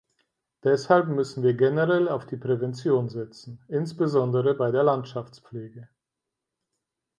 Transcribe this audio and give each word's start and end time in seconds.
Deshalb 0.63 1.09
müssen 1.09 1.43
wir 1.43 1.53
generell 1.53 2.09
auf 2.09 2.25
die 2.25 2.35
Prävention 2.35 3.07
setzen, 3.07 3.63
insbesondere 3.67 4.55
bei 4.55 4.71
der 4.71 4.81
Landschaftspflege. 4.81 5.89